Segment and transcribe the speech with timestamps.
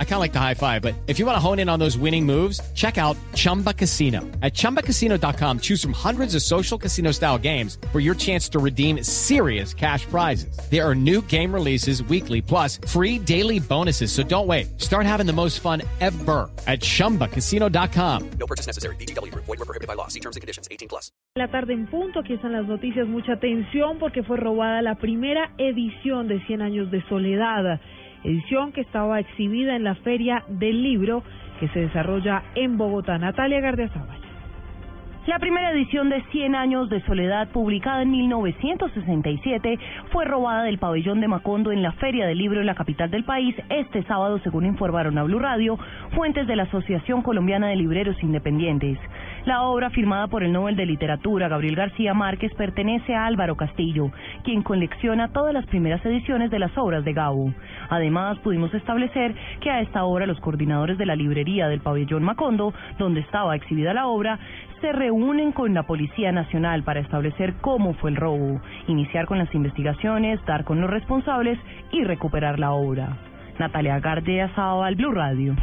[0.00, 1.78] I kind of like the high five, but if you want to hone in on
[1.78, 4.22] those winning moves, check out Chumba Casino.
[4.42, 9.04] At ChumbaCasino.com, choose from hundreds of social casino style games for your chance to redeem
[9.04, 10.58] serious cash prizes.
[10.68, 14.10] There are new game releases weekly, plus free daily bonuses.
[14.10, 14.80] So don't wait.
[14.80, 18.30] Start having the most fun ever at ChumbaCasino.com.
[18.40, 18.96] No purchase necessary.
[18.96, 19.32] BGW.
[19.32, 20.08] Void were prohibited by law.
[20.08, 20.66] See terms and conditions.
[20.72, 21.12] 18 plus.
[21.36, 23.06] La tarde en punto, aquí están las noticias.
[23.06, 27.80] Mucha atención porque fue robada la primera edición de 100 años de soledad
[28.24, 31.22] edición que estaba exhibida en la Feria del Libro
[31.60, 33.18] que se desarrolla en Bogotá.
[33.18, 34.17] Natalia Gardiazabal.
[35.28, 39.78] La primera edición de 100 años de soledad, publicada en 1967,
[40.10, 43.24] fue robada del pabellón de Macondo en la Feria del Libro en la capital del
[43.24, 45.78] país este sábado, según informaron a Blue Radio,
[46.12, 48.98] fuentes de la Asociación Colombiana de Libreros Independientes.
[49.44, 54.10] La obra, firmada por el Nobel de Literatura Gabriel García Márquez, pertenece a Álvaro Castillo,
[54.44, 57.52] quien colecciona todas las primeras ediciones de las obras de Gabo.
[57.90, 62.72] Además, pudimos establecer que a esta hora los coordinadores de la librería del pabellón Macondo,
[62.98, 64.38] donde estaba exhibida la obra,
[64.80, 69.52] se reúnen con la Policía Nacional para establecer cómo fue el robo, iniciar con las
[69.54, 71.58] investigaciones, dar con los responsables
[71.92, 73.16] y recuperar la obra.
[73.58, 75.56] Natalia Gardia al Blue Radio.